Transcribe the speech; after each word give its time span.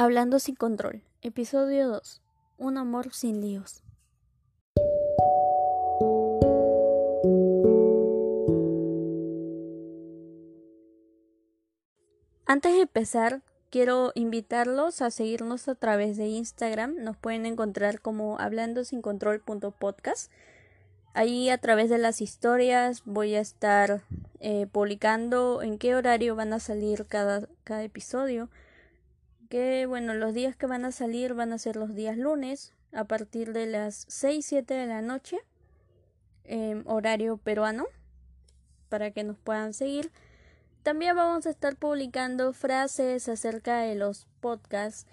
Hablando 0.00 0.38
sin 0.38 0.54
control, 0.54 1.02
episodio 1.22 1.88
2. 1.88 2.22
Un 2.58 2.78
amor 2.78 3.12
sin 3.12 3.40
líos. 3.40 3.82
Antes 12.46 12.74
de 12.74 12.82
empezar, 12.82 13.42
quiero 13.70 14.12
invitarlos 14.14 15.02
a 15.02 15.10
seguirnos 15.10 15.66
a 15.66 15.74
través 15.74 16.16
de 16.16 16.28
Instagram. 16.28 16.94
Nos 17.02 17.16
pueden 17.16 17.44
encontrar 17.44 18.00
como 18.00 18.38
hablando 18.38 18.84
sin 18.84 19.02
control.podcast. 19.02 20.30
Ahí 21.12 21.50
a 21.50 21.58
través 21.58 21.90
de 21.90 21.98
las 21.98 22.20
historias 22.20 23.02
voy 23.04 23.34
a 23.34 23.40
estar 23.40 24.02
eh, 24.38 24.68
publicando 24.70 25.60
en 25.60 25.76
qué 25.76 25.96
horario 25.96 26.36
van 26.36 26.52
a 26.52 26.60
salir 26.60 27.06
cada, 27.06 27.48
cada 27.64 27.82
episodio 27.82 28.48
que 29.48 29.86
bueno, 29.86 30.14
los 30.14 30.34
días 30.34 30.56
que 30.56 30.66
van 30.66 30.84
a 30.84 30.92
salir 30.92 31.34
van 31.34 31.52
a 31.52 31.58
ser 31.58 31.76
los 31.76 31.94
días 31.94 32.16
lunes 32.16 32.74
a 32.92 33.04
partir 33.04 33.52
de 33.52 33.66
las 33.66 34.04
6, 34.08 34.44
7 34.44 34.74
de 34.74 34.86
la 34.86 35.02
noche, 35.02 35.38
eh, 36.44 36.82
horario 36.86 37.36
peruano, 37.36 37.86
para 38.88 39.10
que 39.10 39.24
nos 39.24 39.38
puedan 39.38 39.74
seguir. 39.74 40.10
También 40.82 41.16
vamos 41.16 41.46
a 41.46 41.50
estar 41.50 41.76
publicando 41.76 42.52
frases 42.52 43.28
acerca 43.28 43.80
de 43.80 43.94
los 43.94 44.26
podcasts 44.40 45.06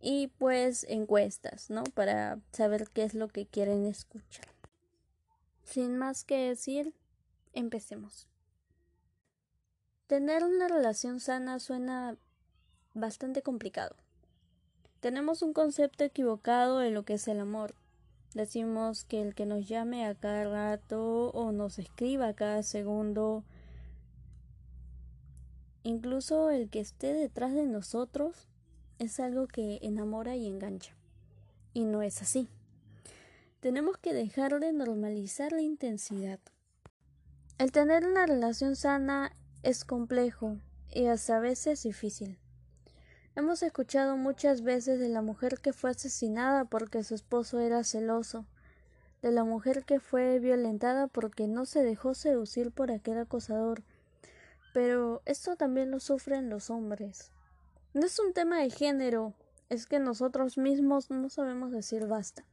y 0.00 0.28
pues 0.38 0.84
encuestas, 0.88 1.70
¿no? 1.70 1.84
Para 1.84 2.38
saber 2.52 2.88
qué 2.92 3.04
es 3.04 3.14
lo 3.14 3.28
que 3.28 3.46
quieren 3.46 3.86
escuchar. 3.86 4.46
Sin 5.62 5.96
más 5.96 6.24
que 6.24 6.48
decir, 6.48 6.92
empecemos. 7.54 8.28
Tener 10.06 10.44
una 10.44 10.68
relación 10.68 11.20
sana 11.20 11.58
suena 11.58 12.18
bastante 12.94 13.42
complicado. 13.42 13.96
Tenemos 15.00 15.42
un 15.42 15.52
concepto 15.52 16.04
equivocado 16.04 16.78
de 16.78 16.90
lo 16.90 17.04
que 17.04 17.14
es 17.14 17.28
el 17.28 17.40
amor. 17.40 17.74
Decimos 18.32 19.04
que 19.04 19.20
el 19.20 19.34
que 19.34 19.46
nos 19.46 19.68
llame 19.68 20.06
a 20.06 20.14
cada 20.14 20.44
rato 20.44 21.30
o 21.30 21.52
nos 21.52 21.78
escriba 21.78 22.28
a 22.28 22.34
cada 22.34 22.62
segundo, 22.62 23.44
incluso 25.82 26.50
el 26.50 26.70
que 26.70 26.80
esté 26.80 27.12
detrás 27.12 27.52
de 27.52 27.66
nosotros, 27.66 28.48
es 28.98 29.20
algo 29.20 29.46
que 29.46 29.78
enamora 29.82 30.36
y 30.36 30.46
engancha. 30.46 30.94
Y 31.74 31.84
no 31.84 32.02
es 32.02 32.22
así. 32.22 32.48
Tenemos 33.60 33.98
que 33.98 34.14
dejar 34.14 34.58
de 34.60 34.72
normalizar 34.72 35.52
la 35.52 35.62
intensidad. 35.62 36.40
El 37.58 37.72
tener 37.72 38.06
una 38.06 38.26
relación 38.26 38.74
sana 38.74 39.36
es 39.62 39.84
complejo 39.84 40.58
y 40.92 41.06
hasta 41.06 41.36
a 41.36 41.40
veces 41.40 41.82
difícil. 41.82 42.38
Hemos 43.36 43.64
escuchado 43.64 44.16
muchas 44.16 44.62
veces 44.62 45.00
de 45.00 45.08
la 45.08 45.20
mujer 45.20 45.58
que 45.58 45.72
fue 45.72 45.90
asesinada 45.90 46.66
porque 46.66 47.02
su 47.02 47.16
esposo 47.16 47.58
era 47.58 47.82
celoso, 47.82 48.46
de 49.22 49.32
la 49.32 49.42
mujer 49.42 49.84
que 49.84 49.98
fue 49.98 50.38
violentada 50.38 51.08
porque 51.08 51.48
no 51.48 51.66
se 51.66 51.82
dejó 51.82 52.14
seducir 52.14 52.70
por 52.70 52.92
aquel 52.92 53.18
acosador. 53.18 53.82
Pero 54.72 55.20
esto 55.24 55.56
también 55.56 55.90
lo 55.90 55.98
sufren 55.98 56.48
los 56.48 56.70
hombres. 56.70 57.32
No 57.92 58.06
es 58.06 58.20
un 58.20 58.32
tema 58.34 58.60
de 58.60 58.70
género, 58.70 59.34
es 59.68 59.86
que 59.86 59.98
nosotros 59.98 60.56
mismos 60.56 61.10
no 61.10 61.28
sabemos 61.28 61.72
decir 61.72 62.06
basta. 62.06 62.44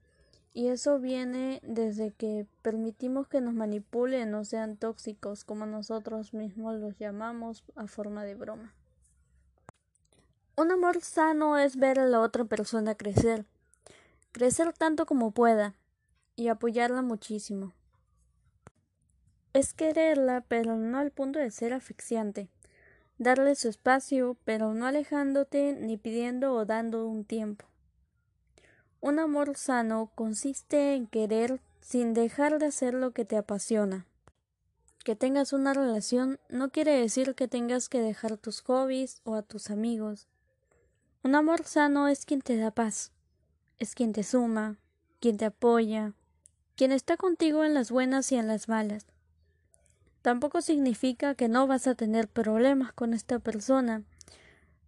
Y 0.52 0.70
eso 0.70 1.00
viene 1.00 1.62
desde 1.64 2.12
que 2.12 2.48
permitimos 2.64 3.28
que 3.28 3.40
nos 3.40 3.54
manipulen 3.54 4.34
o 4.34 4.44
sean 4.46 4.78
tóxicos, 4.78 5.44
como 5.44 5.68
nosotros 5.68 6.34
mismos 6.34 6.80
los 6.80 6.98
llamamos 6.98 7.64
a 7.76 7.86
forma 7.86 8.26
de 8.26 8.34
broma. 8.34 8.74
Un 10.62 10.70
amor 10.70 11.02
sano 11.02 11.58
es 11.58 11.78
ver 11.78 12.00
a 12.00 12.06
la 12.06 12.20
otra 12.20 12.46
persona 12.46 12.94
crecer, 12.94 13.48
crecer 14.32 14.74
tanto 14.74 15.08
como 15.08 15.32
pueda 15.32 15.74
y 16.36 16.50
apoyarla 16.50 17.02
muchísimo. 17.02 17.74
Es 19.54 19.74
quererla, 19.74 20.46
pero 20.48 20.76
no 20.76 21.00
al 21.00 21.10
punto 21.10 21.40
de 21.40 21.50
ser 21.50 21.74
asfixiante. 21.74 22.48
Darle 23.18 23.56
su 23.56 23.70
espacio, 23.70 24.38
pero 24.46 24.76
no 24.76 24.86
alejándote 24.86 25.74
ni 25.74 25.98
pidiendo 25.98 26.54
o 26.54 26.64
dando 26.64 27.08
un 27.08 27.26
tiempo. 27.26 27.66
Un 29.00 29.18
amor 29.18 29.58
sano 29.58 30.12
consiste 30.14 30.94
en 30.94 31.08
querer 31.08 31.60
sin 31.80 32.14
dejar 32.14 32.60
de 32.60 32.68
hacer 32.68 32.94
lo 32.94 33.14
que 33.14 33.26
te 33.26 33.36
apasiona. 33.36 34.06
Que 35.04 35.16
tengas 35.16 35.54
una 35.54 35.74
relación 35.74 36.40
no 36.50 36.70
quiere 36.70 36.92
decir 36.92 37.34
que 37.34 37.48
tengas 37.48 37.90
que 37.90 38.00
dejar 38.00 38.38
tus 38.38 38.62
hobbies 38.62 39.22
o 39.24 39.34
a 39.34 39.42
tus 39.42 39.72
amigos. 39.72 40.28
Un 41.24 41.36
amor 41.36 41.64
sano 41.66 42.08
es 42.08 42.26
quien 42.26 42.42
te 42.42 42.58
da 42.58 42.72
paz, 42.72 43.12
es 43.78 43.94
quien 43.94 44.12
te 44.12 44.24
suma, 44.24 44.80
quien 45.20 45.38
te 45.38 45.46
apoya, 45.46 46.14
quien 46.76 46.92
está 46.92 47.16
contigo 47.16 47.64
en 47.64 47.76
las 47.76 47.92
buenas 47.92 48.32
y 48.32 48.38
en 48.38 48.48
las 48.48 48.68
malas. 48.68 49.06
Tampoco 50.24 50.64
significa 50.64 51.36
que 51.36 51.48
no 51.48 51.68
vas 51.68 51.86
a 51.86 51.94
tener 51.94 52.28
problemas 52.28 52.92
con 52.94 53.14
esta 53.14 53.38
persona. 53.38 54.02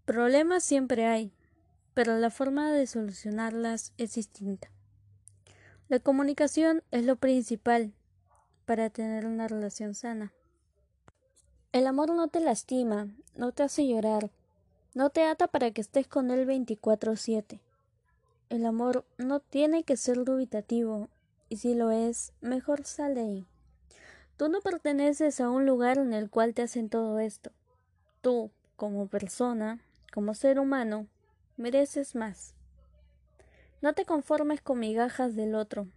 Problemas 0.06 0.64
siempre 0.64 1.06
hay, 1.06 1.32
pero 1.94 2.18
la 2.18 2.32
forma 2.32 2.72
de 2.72 2.88
solucionarlas 2.88 3.94
es 3.98 4.16
distinta. 4.16 4.72
La 5.88 6.00
comunicación 6.00 6.82
es 6.90 7.06
lo 7.06 7.16
principal 7.16 7.94
para 8.66 8.90
tener 8.90 9.28
una 9.28 9.48
relación 9.48 9.94
sana. 9.94 10.34
El 11.74 11.86
amor 11.86 12.16
no 12.16 12.28
te 12.28 12.40
lastima, 12.40 13.08
no 13.36 13.52
te 13.52 13.62
hace 13.62 13.88
llorar, 13.88 14.32
no 14.94 15.10
te 15.10 15.24
ata 15.24 15.48
para 15.48 15.72
que 15.72 15.82
estés 15.82 16.08
con 16.08 16.30
él 16.30 16.46
24/7. 16.46 17.60
El 18.50 18.66
amor 18.66 19.06
no 19.18 19.40
tiene 19.40 19.84
que 19.84 19.98
ser 19.98 20.24
dubitativo, 20.24 21.10
y 21.50 21.58
si 21.58 21.74
lo 21.74 21.92
es, 21.92 22.34
mejor 22.42 22.86
sal 22.86 23.16
de 23.16 23.22
ahí. 23.22 23.48
Tú 24.38 24.50
no 24.50 24.62
perteneces 24.62 25.40
a 25.42 25.50
un 25.50 25.66
lugar 25.66 25.98
en 25.98 26.14
el 26.14 26.30
cual 26.30 26.54
te 26.54 26.62
hacen 26.62 26.90
todo 26.90 27.20
esto. 27.20 27.52
Tú, 28.22 28.52
como 28.76 29.08
persona, 29.08 29.80
como 30.14 30.34
ser 30.34 30.60
humano, 30.60 31.08
mereces 31.58 32.16
más. 32.16 32.54
No 33.82 33.94
te 33.94 34.06
conformes 34.06 34.62
con 34.62 34.80
migajas 34.80 35.36
del 35.36 35.56
otro, 35.56 35.88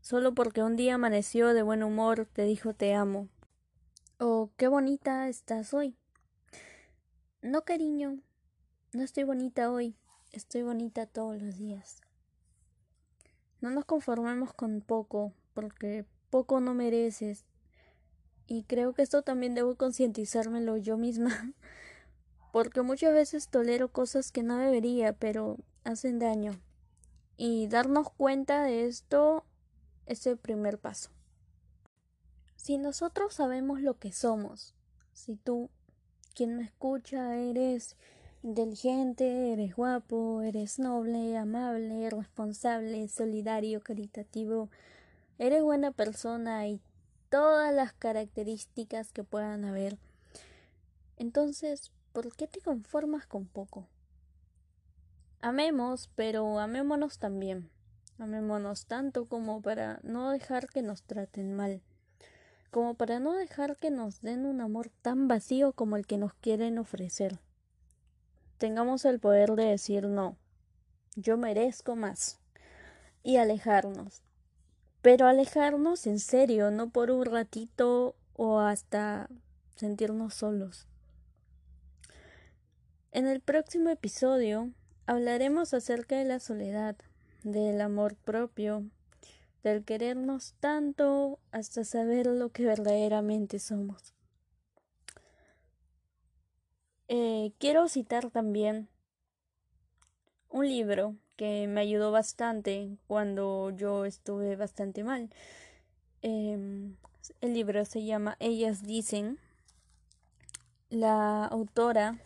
solo 0.00 0.34
porque 0.34 0.62
un 0.62 0.76
día 0.76 0.94
amaneció 0.94 1.52
de 1.54 1.62
buen 1.62 1.82
humor, 1.82 2.26
te 2.32 2.44
dijo 2.44 2.74
te 2.74 2.94
amo. 2.94 3.28
O 4.18 4.26
oh, 4.26 4.50
qué 4.56 4.68
bonita 4.68 5.28
estás 5.28 5.74
hoy. 5.74 5.94
No, 7.42 7.62
cariño, 7.64 8.18
no 8.92 9.02
estoy 9.02 9.24
bonita 9.24 9.70
hoy, 9.70 9.96
estoy 10.32 10.62
bonita 10.62 11.06
todos 11.06 11.40
los 11.40 11.56
días. 11.58 12.00
No 13.60 13.70
nos 13.70 13.84
conformemos 13.84 14.52
con 14.52 14.80
poco, 14.80 15.32
porque 15.54 16.04
poco 16.30 16.60
no 16.60 16.74
mereces. 16.74 17.44
Y 18.46 18.64
creo 18.64 18.92
que 18.92 19.02
esto 19.02 19.22
también 19.22 19.54
debo 19.54 19.74
concientizármelo 19.76 20.76
yo 20.76 20.96
misma, 20.96 21.52
porque 22.52 22.82
muchas 22.82 23.12
veces 23.12 23.48
tolero 23.48 23.88
cosas 23.92 24.30
que 24.30 24.42
no 24.42 24.56
debería, 24.58 25.12
pero 25.12 25.56
hacen 25.84 26.18
daño. 26.18 26.60
Y 27.36 27.66
darnos 27.68 28.10
cuenta 28.10 28.62
de 28.62 28.86
esto 28.86 29.44
es 30.06 30.26
el 30.26 30.38
primer 30.38 30.78
paso. 30.78 31.10
Si 32.54 32.78
nosotros 32.78 33.34
sabemos 33.34 33.80
lo 33.80 33.98
que 33.98 34.12
somos, 34.12 34.74
si 35.12 35.36
tú, 35.36 35.70
quien 36.34 36.56
me 36.56 36.64
escucha, 36.64 37.36
eres 37.36 37.96
inteligente, 38.42 39.52
eres 39.52 39.74
guapo, 39.74 40.42
eres 40.42 40.78
noble, 40.78 41.36
amable, 41.36 42.08
responsable, 42.10 43.08
solidario, 43.08 43.80
caritativo, 43.80 44.68
eres 45.38 45.62
buena 45.62 45.90
persona 45.90 46.66
y 46.68 46.80
todas 47.28 47.74
las 47.74 47.92
características 47.92 49.12
que 49.12 49.24
puedan 49.24 49.64
haber. 49.64 49.98
Entonces, 51.16 51.92
¿por 52.12 52.34
qué 52.36 52.46
te 52.46 52.60
conformas 52.60 53.26
con 53.26 53.46
poco? 53.46 53.86
Amemos, 55.40 56.10
pero 56.14 56.58
amémonos 56.60 57.18
también. 57.18 57.70
Amémonos 58.18 58.86
tanto 58.86 59.26
como 59.26 59.60
para 59.60 60.00
no 60.02 60.30
dejar 60.30 60.68
que 60.68 60.80
nos 60.82 61.02
traten 61.02 61.54
mal, 61.54 61.82
como 62.70 62.94
para 62.94 63.20
no 63.20 63.34
dejar 63.34 63.76
que 63.76 63.90
nos 63.90 64.22
den 64.22 64.46
un 64.46 64.62
amor 64.62 64.90
tan 65.02 65.28
vacío 65.28 65.72
como 65.72 65.96
el 65.96 66.06
que 66.06 66.16
nos 66.16 66.32
quieren 66.34 66.78
ofrecer 66.78 67.38
tengamos 68.58 69.04
el 69.04 69.20
poder 69.20 69.52
de 69.52 69.64
decir 69.64 70.06
no, 70.06 70.36
yo 71.14 71.36
merezco 71.36 71.96
más 71.96 72.38
y 73.22 73.36
alejarnos. 73.36 74.22
Pero 75.02 75.26
alejarnos 75.26 76.06
en 76.06 76.18
serio, 76.18 76.70
no 76.70 76.90
por 76.90 77.10
un 77.10 77.24
ratito 77.24 78.16
o 78.34 78.58
hasta 78.60 79.28
sentirnos 79.76 80.34
solos. 80.34 80.86
En 83.12 83.26
el 83.26 83.40
próximo 83.40 83.88
episodio 83.88 84.70
hablaremos 85.06 85.72
acerca 85.74 86.16
de 86.16 86.24
la 86.24 86.38
soledad, 86.38 86.96
del 87.44 87.80
amor 87.80 88.16
propio, 88.16 88.84
del 89.62 89.84
querernos 89.84 90.54
tanto 90.60 91.38
hasta 91.50 91.84
saber 91.84 92.26
lo 92.26 92.50
que 92.50 92.64
verdaderamente 92.64 93.58
somos. 93.58 94.14
Eh, 97.08 97.52
quiero 97.58 97.88
citar 97.88 98.30
también 98.30 98.88
un 100.48 100.66
libro 100.66 101.14
que 101.36 101.66
me 101.68 101.80
ayudó 101.82 102.10
bastante 102.10 102.96
cuando 103.06 103.70
yo 103.70 104.04
estuve 104.04 104.56
bastante 104.56 105.04
mal. 105.04 105.30
Em, 106.22 106.96
el 107.40 107.54
libro 107.54 107.84
se 107.84 108.04
llama 108.04 108.36
Ellas 108.40 108.82
dicen. 108.82 109.38
La 110.88 111.44
autora 111.44 112.18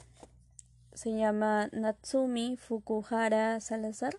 se 0.94 1.12
llama 1.16 1.68
Natsumi 1.72 2.56
Fukuhara 2.56 3.60
Salazar. 3.60 4.18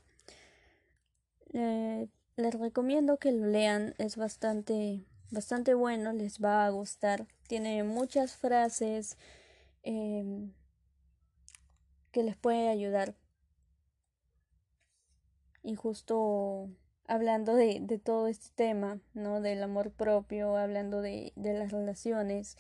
Eh, 1.54 2.08
les 2.38 2.54
recomiendo 2.54 3.18
que 3.18 3.32
lo 3.32 3.46
lean, 3.48 3.94
es 3.98 4.16
bastante, 4.18 5.06
bastante 5.32 5.74
bueno, 5.74 6.14
les 6.14 6.40
va 6.40 6.66
a 6.66 6.70
gustar. 6.70 7.28
Tiene 7.48 7.84
muchas 7.84 8.36
frases 8.36 9.18
em, 9.84 10.54
que 12.12 12.24
les 12.24 12.36
puede 12.36 12.70
ayudar. 12.70 13.16
Y 15.64 15.76
justo 15.76 16.70
hablando 17.08 17.56
de, 17.56 17.80
de, 17.82 18.00
todo 18.00 18.28
este 18.28 18.50
tema, 18.56 19.00
¿no? 19.14 19.42
Del 19.42 19.62
amor 19.64 19.92
propio, 19.92 20.56
hablando 20.56 21.02
de, 21.02 21.34
de 21.36 21.54
las 21.54 21.72
relaciones. 21.72 22.58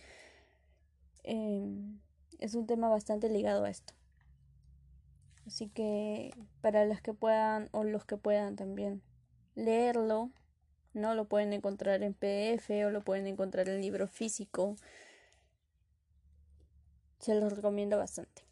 Em, 1.24 2.00
es 2.40 2.56
un 2.56 2.68
tema 2.68 2.90
bastante 2.90 3.30
ligado 3.30 3.66
a 3.66 3.70
esto. 3.70 3.94
Así 5.46 5.70
que 5.70 6.32
para 6.62 6.86
las 6.86 7.02
que 7.02 7.14
puedan 7.14 7.70
o 7.72 7.84
los 7.84 8.06
que 8.06 8.18
puedan 8.18 8.56
también 8.56 9.02
leerlo, 9.56 10.32
¿no? 10.94 11.16
Lo 11.16 11.26
pueden 11.26 11.54
encontrar 11.54 12.04
en 12.04 12.14
PDF 12.14 12.70
o 12.86 12.90
lo 12.90 13.02
pueden 13.04 13.28
encontrar 13.28 13.70
en 13.70 13.82
libro 13.82 14.08
físico. 14.08 14.76
Se 17.22 17.36
los 17.36 17.54
recomiendo 17.54 17.98
bastante. 17.98 18.44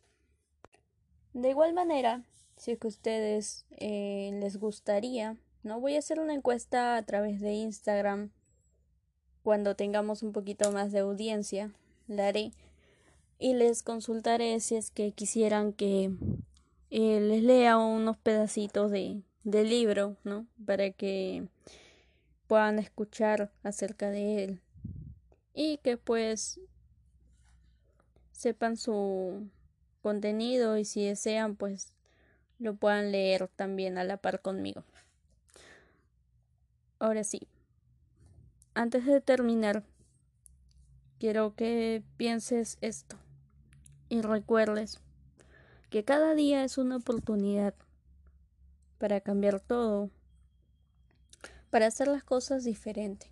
De 1.33 1.49
igual 1.49 1.73
manera, 1.73 2.23
si 2.55 2.71
es 2.71 2.79
que 2.79 2.87
ustedes 2.87 3.65
eh, 3.71 4.31
les 4.39 4.57
gustaría, 4.57 5.37
¿no? 5.63 5.79
Voy 5.79 5.95
a 5.95 5.99
hacer 5.99 6.19
una 6.19 6.33
encuesta 6.33 6.95
a 6.95 7.03
través 7.03 7.41
de 7.41 7.51
Instagram 7.51 8.31
cuando 9.43 9.75
tengamos 9.75 10.23
un 10.23 10.31
poquito 10.31 10.71
más 10.71 10.91
de 10.91 10.99
audiencia, 10.99 11.73
la 12.07 12.27
haré 12.27 12.51
y 13.39 13.53
les 13.53 13.83
consultaré 13.83 14.59
si 14.59 14.75
es 14.75 14.91
que 14.91 15.11
quisieran 15.11 15.73
que 15.73 16.11
eh, 16.91 17.19
les 17.21 17.43
lea 17.43 17.77
unos 17.77 18.17
pedacitos 18.17 18.91
de, 18.91 19.21
del 19.43 19.69
libro, 19.69 20.17
¿no? 20.23 20.45
Para 20.65 20.91
que 20.91 21.47
puedan 22.47 22.79
escuchar 22.79 23.51
acerca 23.63 24.09
de 24.09 24.43
él 24.43 24.61
y 25.53 25.77
que 25.77 25.97
pues 25.97 26.59
sepan 28.39 28.77
su 28.77 29.49
contenido 30.01 30.77
y 30.77 30.85
si 30.85 31.05
desean 31.05 31.57
pues 31.57 31.91
lo 32.57 32.73
puedan 32.73 33.11
leer 33.11 33.49
también 33.49 33.97
a 33.97 34.05
la 34.05 34.15
par 34.15 34.41
conmigo. 34.41 34.85
Ahora 36.99 37.25
sí, 37.25 37.49
antes 38.73 39.05
de 39.05 39.19
terminar, 39.19 39.83
quiero 41.19 41.53
que 41.53 42.01
pienses 42.15 42.77
esto 42.79 43.17
y 44.07 44.21
recuerdes 44.21 45.01
que 45.89 46.05
cada 46.05 46.33
día 46.33 46.63
es 46.63 46.77
una 46.77 46.95
oportunidad 46.95 47.75
para 48.99 49.19
cambiar 49.19 49.59
todo, 49.59 50.11
para 51.71 51.87
hacer 51.87 52.07
las 52.07 52.23
cosas 52.23 52.63
diferentes. 52.63 53.29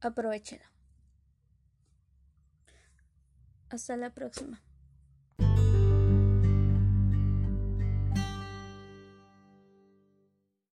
Aprovechenla. 0.00 0.73
Hasta 3.74 3.96
la 3.96 4.10
próxima. 4.10 4.60